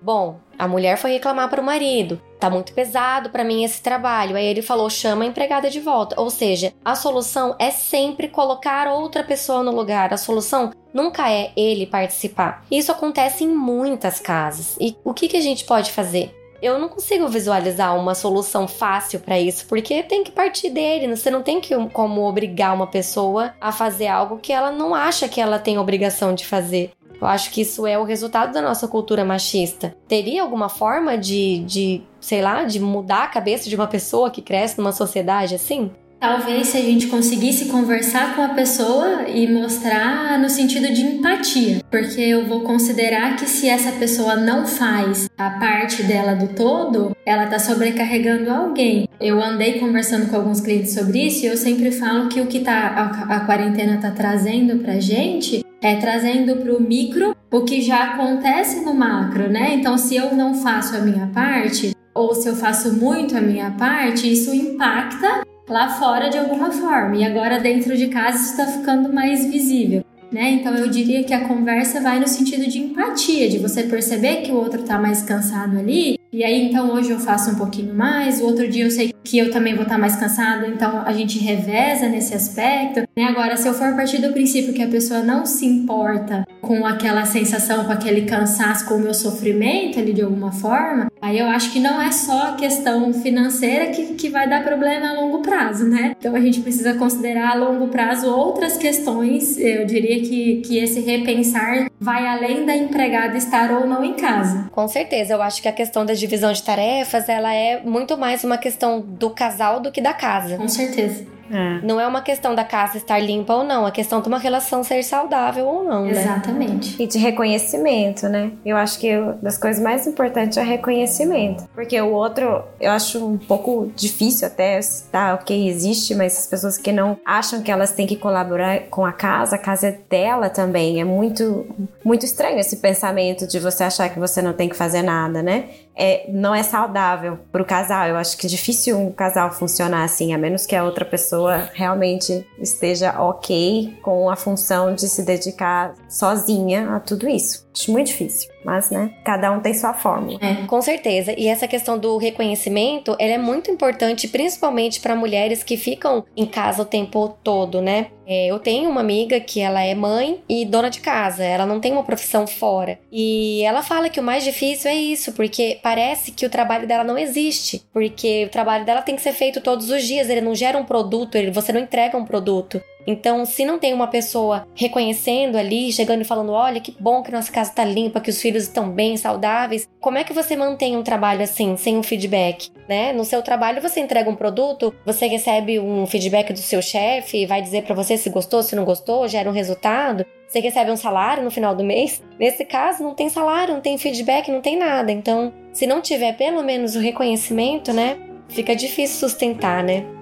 [0.00, 2.20] Bom, a mulher foi reclamar para o marido.
[2.38, 4.36] Tá muito pesado para mim esse trabalho.
[4.36, 6.20] Aí ele falou: chama a empregada de volta.
[6.20, 10.12] Ou seja, a solução é sempre colocar outra pessoa no lugar.
[10.12, 12.64] A solução nunca é ele participar.
[12.70, 14.76] Isso acontece em muitas casas.
[14.80, 16.34] E o que, que a gente pode fazer?
[16.60, 21.14] Eu não consigo visualizar uma solução fácil para isso, porque tem que partir dele.
[21.14, 25.28] Você não tem que, como obrigar uma pessoa a fazer algo que ela não acha
[25.28, 26.90] que ela tem obrigação de fazer.
[27.20, 29.94] Eu acho que isso é o resultado da nossa cultura machista.
[30.06, 34.40] Teria alguma forma de, de, sei lá, de mudar a cabeça de uma pessoa que
[34.40, 35.90] cresce numa sociedade assim?
[36.20, 41.80] Talvez se a gente conseguisse conversar com a pessoa e mostrar no sentido de empatia,
[41.88, 47.16] porque eu vou considerar que se essa pessoa não faz a parte dela do todo,
[47.24, 49.08] ela tá sobrecarregando alguém.
[49.20, 52.60] Eu andei conversando com alguns clientes sobre isso e eu sempre falo que o que
[52.60, 57.80] tá, a, a quarentena tá trazendo pra gente é trazendo para o micro o que
[57.80, 59.74] já acontece no macro, né?
[59.74, 63.70] Então, se eu não faço a minha parte, ou se eu faço muito a minha
[63.70, 67.16] parte, isso impacta lá fora de alguma forma.
[67.16, 70.04] E agora dentro de casa está ficando mais visível.
[70.30, 70.50] Né?
[70.50, 74.52] Então eu diria que a conversa vai no sentido de empatia, de você perceber que
[74.52, 78.40] o outro está mais cansado ali e aí, então, hoje eu faço um pouquinho mais,
[78.40, 81.38] o outro dia eu sei que eu também vou estar mais cansado, então a gente
[81.38, 83.02] reveza nesse aspecto.
[83.16, 83.24] Né?
[83.24, 87.26] Agora, se eu for partir do princípio que a pessoa não se importa com aquela
[87.26, 91.72] sensação, com aquele cansaço, com o meu sofrimento ali de alguma forma, aí eu acho
[91.72, 95.86] que não é só a questão financeira que, que vai dar problema a longo prazo,
[95.86, 96.14] né?
[96.18, 99.58] Então a gente precisa considerar a longo prazo outras questões.
[99.58, 104.68] Eu diria que, que esse repensar vai além da empregada estar ou não em casa.
[104.70, 108.44] Com certeza, eu acho que a questão da divisão de tarefas, ela é muito mais
[108.44, 110.56] uma questão do casal do que da casa.
[110.56, 111.37] Com certeza.
[111.50, 111.80] É.
[111.84, 114.82] Não é uma questão da casa estar limpa ou não, é questão de uma relação
[114.82, 116.10] ser saudável ou não, né?
[116.10, 117.00] Exatamente.
[117.02, 118.52] E de reconhecimento, né?
[118.64, 119.10] Eu acho que
[119.42, 121.68] das coisas mais importantes é reconhecimento.
[121.74, 126.46] Porque o outro, eu acho um pouco difícil até citar o que existe, mas as
[126.46, 129.98] pessoas que não acham que elas têm que colaborar com a casa, a casa é
[130.08, 131.00] dela também.
[131.00, 131.66] É muito,
[132.04, 135.68] muito estranho esse pensamento de você achar que você não tem que fazer nada, né?
[135.98, 138.06] é, não é saudável para o casal.
[138.06, 141.37] Eu acho que é difícil um casal funcionar assim, a menos que a outra pessoa
[141.46, 147.68] realmente esteja ok com a função de se dedicar sozinha a tudo isso.
[147.74, 148.50] Acho muito difícil.
[148.64, 150.38] Mas, né, cada um tem sua fórmula.
[150.42, 151.34] É, com certeza.
[151.36, 156.46] E essa questão do reconhecimento, ela é muito importante, principalmente para mulheres que ficam em
[156.46, 158.08] casa o tempo todo, né?
[158.30, 161.80] É, eu tenho uma amiga que ela é mãe e dona de casa, ela não
[161.80, 162.98] tem uma profissão fora.
[163.10, 167.02] E ela fala que o mais difícil é isso, porque parece que o trabalho dela
[167.02, 167.82] não existe.
[167.90, 170.84] Porque o trabalho dela tem que ser feito todos os dias, ele não gera um
[170.84, 172.82] produto, ele, você não entrega um produto.
[173.08, 177.32] Então, se não tem uma pessoa reconhecendo ali, chegando e falando: olha, que bom que
[177.32, 180.94] nossa casa está limpa, que os filhos estão bem, saudáveis, como é que você mantém
[180.94, 182.70] um trabalho assim, sem um feedback?
[182.86, 183.14] Né?
[183.14, 187.62] No seu trabalho, você entrega um produto, você recebe um feedback do seu chefe, vai
[187.62, 190.26] dizer para você se gostou, se não gostou, gera um resultado.
[190.46, 192.22] Você recebe um salário no final do mês.
[192.38, 195.10] Nesse caso, não tem salário, não tem feedback, não tem nada.
[195.10, 198.18] Então, se não tiver pelo menos o reconhecimento, né?
[198.50, 200.17] Fica difícil sustentar, né?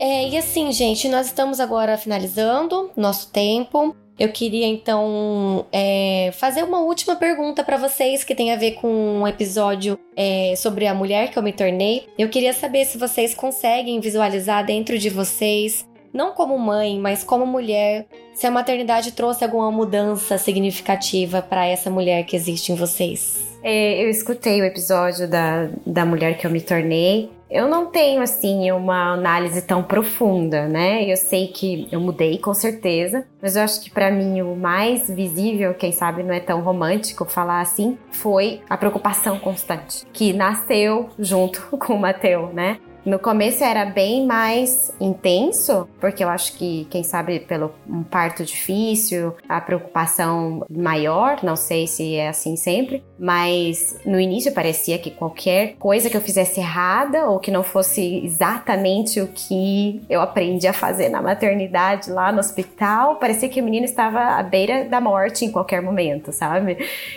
[0.00, 3.96] É, e assim, gente, nós estamos agora finalizando nosso tempo.
[4.18, 8.88] Eu queria então é, fazer uma última pergunta para vocês que tem a ver com
[8.88, 12.04] um episódio é, sobre a mulher que eu me tornei.
[12.18, 17.46] Eu queria saber se vocês conseguem visualizar dentro de vocês, não como mãe, mas como
[17.46, 23.46] mulher, se a maternidade trouxe alguma mudança significativa para essa mulher que existe em vocês.
[23.62, 28.20] É, eu escutei o episódio da, da mulher que eu me tornei eu não tenho
[28.20, 31.10] assim uma análise tão profunda, né?
[31.10, 35.08] Eu sei que eu mudei com certeza, mas eu acho que para mim o mais
[35.08, 41.08] visível, quem sabe não é tão romântico falar assim, foi a preocupação constante que nasceu
[41.18, 42.78] junto com o Mateu, né?
[43.08, 48.44] No começo era bem mais intenso, porque eu acho que, quem sabe, pelo um parto
[48.44, 55.10] difícil, a preocupação maior, não sei se é assim sempre, mas no início parecia que
[55.10, 60.68] qualquer coisa que eu fizesse errada ou que não fosse exatamente o que eu aprendi
[60.68, 65.00] a fazer na maternidade lá no hospital, parecia que o menino estava à beira da
[65.00, 66.76] morte em qualquer momento, sabe?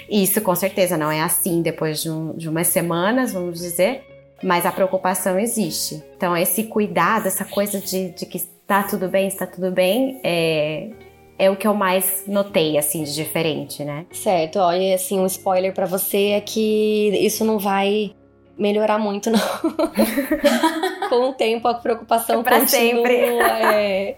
[0.09, 4.05] E isso com certeza não é assim depois de, um, de umas semanas, vamos dizer,
[4.43, 6.03] mas a preocupação existe.
[6.15, 10.89] Então, esse cuidado, essa coisa de, de que está tudo bem, está tudo bem, é,
[11.37, 14.05] é o que eu mais notei, assim, de diferente, né?
[14.11, 18.15] Certo, olha, assim, um spoiler para você é que isso não vai
[18.57, 19.39] melhorar muito, não.
[21.09, 23.07] Com o tempo, a preocupação é pra continua.
[23.07, 23.15] Sempre.
[23.15, 24.15] É.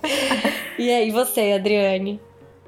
[0.78, 2.20] E aí, você, Adriane?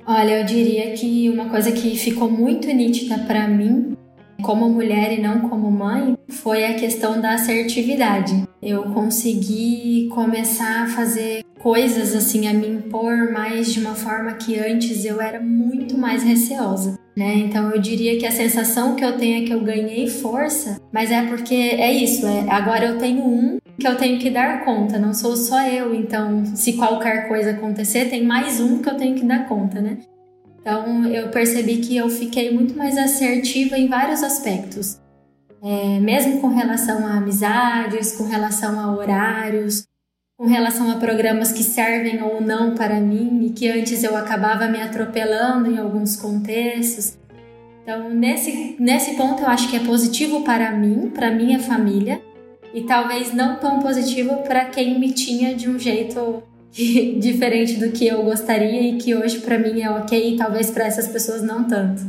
[0.07, 3.97] Olha, eu diria que uma coisa que ficou muito nítida para mim
[4.41, 8.47] como mulher e não como mãe foi a questão da assertividade.
[8.61, 14.59] Eu consegui começar a fazer coisas assim, a me impor mais de uma forma que
[14.59, 16.99] antes eu era muito mais receosa.
[17.15, 17.37] Né?
[17.37, 21.11] Então eu diria que a sensação que eu tenho é que eu ganhei força, mas
[21.11, 24.99] é porque é isso, é, agora eu tenho um que eu tenho que dar conta,
[24.99, 29.15] não sou só eu, então se qualquer coisa acontecer, tem mais um que eu tenho
[29.15, 29.97] que dar conta, né?
[30.65, 34.99] Então eu percebi que eu fiquei muito mais assertiva em vários aspectos,
[35.61, 39.85] é, mesmo com relação a amizades, com relação a horários,
[40.35, 44.67] com relação a programas que servem ou não para mim e que antes eu acabava
[44.67, 47.15] me atropelando em alguns contextos.
[47.83, 52.19] Então, nesse, nesse ponto, eu acho que é positivo para mim, para minha família,
[52.73, 56.41] e talvez não tão positivo para quem me tinha de um jeito
[57.19, 60.85] diferente do que eu gostaria e que hoje para mim é ok e talvez para
[60.85, 62.01] essas pessoas não tanto.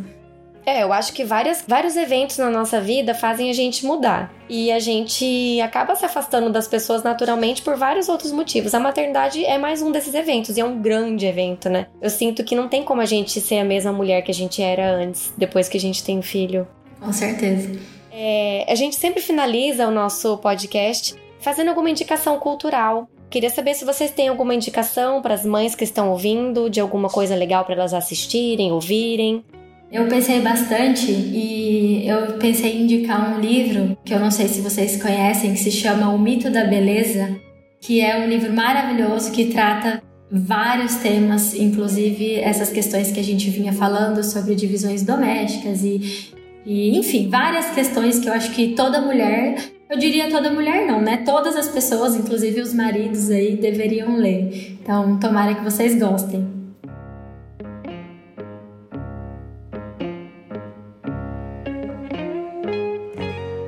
[0.66, 4.34] É, eu acho que várias, vários eventos na nossa vida fazem a gente mudar.
[4.48, 8.74] E a gente acaba se afastando das pessoas naturalmente por vários outros motivos.
[8.74, 11.86] A maternidade é mais um desses eventos, e é um grande evento, né?
[12.02, 14.60] Eu sinto que não tem como a gente ser a mesma mulher que a gente
[14.60, 16.66] era antes, depois que a gente tem filho.
[17.00, 17.78] Com certeza.
[18.10, 23.08] É, a gente sempre finaliza o nosso podcast fazendo alguma indicação cultural.
[23.28, 27.08] Queria saber se vocês têm alguma indicação para as mães que estão ouvindo, de alguma
[27.08, 29.44] coisa legal para elas assistirem, ouvirem.
[29.90, 34.60] Eu pensei bastante e eu pensei em indicar um livro que eu não sei se
[34.60, 37.36] vocês conhecem, que se chama O Mito da Beleza,
[37.80, 43.48] que é um livro maravilhoso que trata vários temas, inclusive essas questões que a gente
[43.50, 46.32] vinha falando sobre divisões domésticas e,
[46.64, 51.00] e enfim, várias questões que eu acho que toda mulher eu diria toda mulher não,
[51.00, 51.22] né?
[51.24, 54.78] Todas as pessoas, inclusive os maridos aí, deveriam ler.
[54.80, 56.46] Então, tomara que vocês gostem.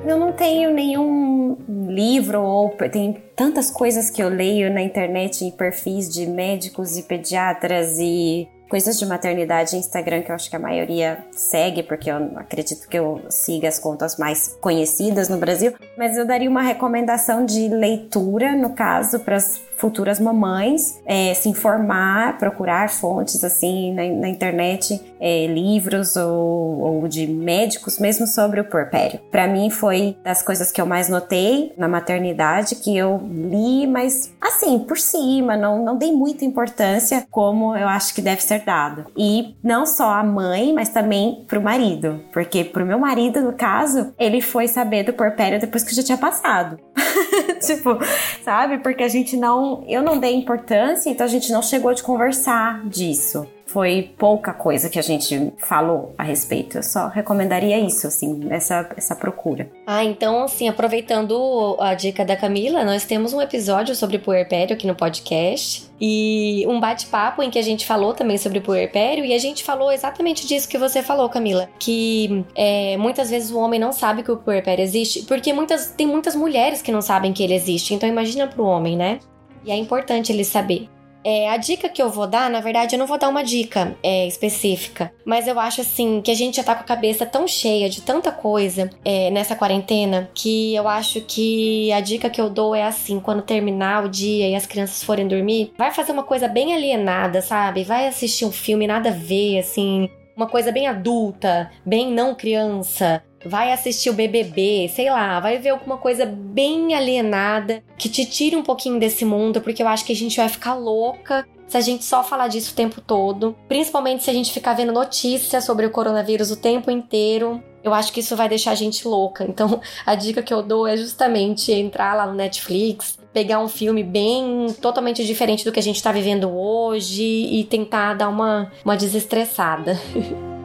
[0.06, 1.56] Eu não tenho nenhum
[1.88, 7.02] livro ou tem tantas coisas que eu leio na internet em perfis de médicos e
[7.02, 12.16] pediatras e coisas de maternidade Instagram que eu acho que a maioria segue, porque eu
[12.36, 17.44] acredito que eu siga as contas mais conhecidas no Brasil, mas eu daria uma recomendação
[17.44, 24.02] de leitura, no caso, para as futuras mamães é, se informar, procurar fontes assim na,
[24.20, 29.20] na internet, é, livros ou, ou, de médicos mesmo sobre o puerpério.
[29.30, 34.34] Para mim foi das coisas que eu mais notei na maternidade que eu li, mas
[34.40, 39.06] assim por cima, não, não dei muita importância como eu acho que deve ser dado.
[39.16, 44.12] E não só a mãe, mas também pro marido, porque pro meu marido no caso
[44.18, 46.78] ele foi saber do puerpério depois que já tinha passado.
[47.64, 47.98] tipo,
[48.42, 48.78] sabe?
[48.78, 49.84] Porque a gente não.
[49.88, 54.88] Eu não dei importância, então a gente não chegou de conversar disso foi pouca coisa
[54.88, 56.78] que a gente falou a respeito.
[56.78, 59.70] Eu só recomendaria isso, assim, essa, essa procura.
[59.86, 64.86] Ah, então, assim, aproveitando a dica da Camila, nós temos um episódio sobre puerpério aqui
[64.86, 69.38] no podcast e um bate-papo em que a gente falou também sobre puerpério e a
[69.38, 73.92] gente falou exatamente disso que você falou, Camila, que é, muitas vezes o homem não
[73.92, 77.54] sabe que o puerpério existe, porque muitas, tem muitas mulheres que não sabem que ele
[77.54, 79.18] existe, então imagina pro homem, né?
[79.64, 80.88] E é importante ele saber.
[81.24, 83.96] É, a dica que eu vou dar, na verdade, eu não vou dar uma dica
[84.02, 87.46] é, específica, mas eu acho assim que a gente já tá com a cabeça tão
[87.46, 92.48] cheia de tanta coisa é, nessa quarentena que eu acho que a dica que eu
[92.48, 96.22] dou é assim: quando terminar o dia e as crianças forem dormir, vai fazer uma
[96.22, 97.84] coisa bem alienada, sabe?
[97.84, 103.22] Vai assistir um filme nada a ver, assim, uma coisa bem adulta, bem não criança
[103.44, 108.56] vai assistir o BBB, sei lá, vai ver alguma coisa bem alienada que te tire
[108.56, 111.80] um pouquinho desse mundo, porque eu acho que a gente vai ficar louca se a
[111.80, 115.84] gente só falar disso o tempo todo, principalmente se a gente ficar vendo notícias sobre
[115.84, 117.62] o coronavírus o tempo inteiro.
[117.84, 119.44] eu acho que isso vai deixar a gente louca.
[119.44, 124.02] Então, a dica que eu dou é justamente entrar lá no Netflix, pegar um filme
[124.02, 128.96] bem totalmente diferente do que a gente está vivendo hoje e tentar dar uma, uma
[128.96, 129.98] desestressada.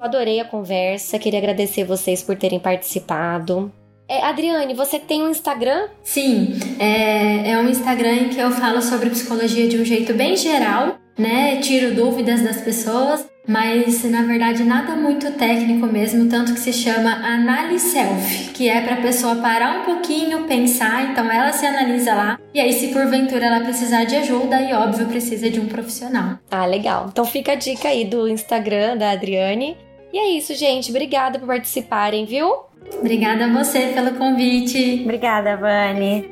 [0.00, 3.72] Adorei a conversa, queria agradecer vocês por terem participado.
[4.08, 5.88] É, Adriane, você tem um Instagram?
[6.04, 10.36] Sim, é, é um Instagram em que eu falo sobre psicologia de um jeito bem
[10.36, 11.56] geral, né?
[11.56, 17.10] Tiro dúvidas das pessoas, mas na verdade nada muito técnico mesmo, tanto que se chama
[17.10, 22.14] Análise Self, que é para a pessoa parar um pouquinho, pensar, então ela se analisa
[22.14, 26.38] lá, e aí se porventura ela precisar de ajuda, e óbvio precisa de um profissional.
[26.48, 27.06] Ah, legal.
[27.10, 29.76] Então fica a dica aí do Instagram da Adriane.
[30.16, 30.88] E é isso, gente.
[30.88, 32.50] Obrigada por participarem, viu?
[32.98, 35.02] Obrigada a você pelo convite.
[35.04, 36.24] Obrigada, Vani.